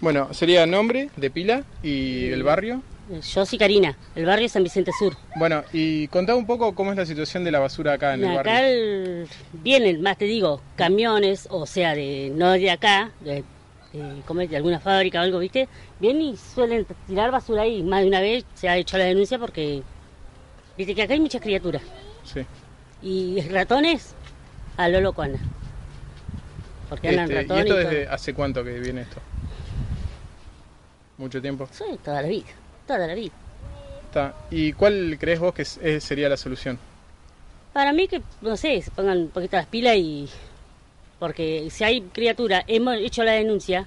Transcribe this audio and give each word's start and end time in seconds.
Bueno, 0.00 0.32
sería 0.34 0.66
nombre 0.66 1.10
de 1.16 1.30
pila 1.30 1.64
y 1.82 2.26
el 2.30 2.42
barrio. 2.42 2.82
Yo 3.32 3.46
soy 3.46 3.58
Karina, 3.58 3.96
el 4.16 4.26
barrio 4.26 4.48
San 4.48 4.64
Vicente 4.64 4.90
Sur. 4.98 5.16
Bueno, 5.36 5.62
y 5.72 6.08
contá 6.08 6.34
un 6.34 6.44
poco 6.44 6.74
cómo 6.74 6.90
es 6.90 6.96
la 6.98 7.06
situación 7.06 7.44
de 7.44 7.52
la 7.52 7.60
basura 7.60 7.92
acá 7.94 8.14
en 8.14 8.24
el 8.24 8.36
acá 8.36 8.50
barrio. 8.50 8.68
el- 8.68 9.28
vienen, 9.52 10.02
más 10.02 10.18
te 10.18 10.24
digo, 10.24 10.60
camiones, 10.74 11.46
o 11.50 11.66
sea, 11.66 11.94
de 11.94 12.32
no 12.34 12.50
de 12.52 12.68
acá, 12.70 13.12
de, 13.20 13.44
de, 13.92 14.46
de 14.48 14.56
alguna 14.56 14.80
fábrica 14.80 15.20
o 15.20 15.22
algo, 15.22 15.38
¿viste? 15.38 15.68
Vienen 16.00 16.22
y 16.22 16.36
suelen 16.36 16.84
tirar 17.06 17.30
basura 17.30 17.62
ahí. 17.62 17.82
Más 17.82 18.02
de 18.02 18.08
una 18.08 18.20
vez 18.20 18.44
se 18.54 18.68
ha 18.68 18.76
hecho 18.76 18.98
la 18.98 19.04
denuncia 19.04 19.38
porque, 19.38 19.82
viste 20.76 20.94
que 20.94 21.02
acá 21.02 21.14
hay 21.14 21.20
muchas 21.20 21.40
criaturas. 21.40 21.82
Sí. 22.24 22.40
Y 23.02 23.40
ratones, 23.52 24.14
a 24.76 24.88
lo 24.88 25.00
loco 25.00 25.22
anda. 25.22 25.38
Porque 26.88 27.08
andan 27.10 27.30
Este, 27.30 27.34
¿Y 27.34 27.42
ratones. 27.42 27.64
esto 27.66 27.80
y 27.80 27.82
todo. 27.84 27.90
desde 27.90 28.08
hace 28.08 28.34
cuánto 28.34 28.64
que 28.64 28.80
viene 28.80 29.02
esto? 29.02 29.20
¿Mucho 31.18 31.40
tiempo? 31.40 31.68
Sí, 31.72 31.84
toda 32.04 32.22
la 32.22 32.28
vida, 32.28 32.46
toda 32.86 33.06
la 33.06 33.14
vida. 33.14 33.32
Está. 34.04 34.34
¿Y 34.50 34.72
cuál 34.72 35.16
crees 35.18 35.40
vos 35.40 35.54
que 35.54 35.62
es- 35.62 35.78
es- 35.82 36.04
sería 36.04 36.28
la 36.28 36.36
solución? 36.36 36.78
Para 37.72 37.92
mí 37.92 38.08
que, 38.08 38.22
no 38.40 38.56
sé, 38.56 38.80
se 38.82 38.90
pongan 38.90 39.18
un 39.18 39.28
poquito 39.28 39.56
las 39.56 39.66
pilas 39.66 39.96
y... 39.96 40.28
Porque 41.18 41.68
si 41.70 41.84
hay 41.84 42.02
criatura, 42.02 42.62
hemos 42.66 42.96
hecho 42.96 43.24
la 43.24 43.32
denuncia, 43.32 43.86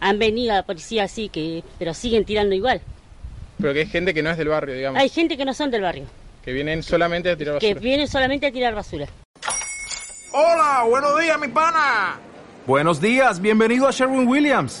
han 0.00 0.18
venido 0.18 0.52
a 0.52 0.56
la 0.56 0.62
policía 0.64 1.04
así, 1.04 1.28
que 1.30 1.62
pero 1.78 1.94
siguen 1.94 2.24
tirando 2.24 2.54
igual. 2.54 2.80
Pero 3.58 3.72
que 3.72 3.80
hay 3.80 3.86
gente 3.86 4.12
que 4.12 4.22
no 4.22 4.30
es 4.30 4.36
del 4.36 4.48
barrio, 4.48 4.74
digamos, 4.74 5.00
Hay 5.00 5.08
gente 5.08 5.36
que 5.36 5.44
no 5.46 5.54
son 5.54 5.70
del 5.70 5.80
barrio, 5.82 6.04
que 6.44 6.52
vienen 6.52 6.82
solamente 6.82 7.30
a 7.30 7.36
tirar 7.36 7.58
que 7.58 7.68
basura. 7.68 7.80
vienen 7.82 8.08
solamente 8.08 8.46
a 8.46 8.52
tirar 8.52 8.74
basura. 8.74 9.06
Hola, 10.32 10.84
buenos 10.88 11.18
días, 11.20 11.38
mi 11.38 11.48
pana. 11.48 12.18
Buenos 12.66 13.00
días, 13.00 13.40
bienvenido 13.40 13.86
a 13.88 13.90
Sherwin 13.90 14.26
Williams. 14.26 14.80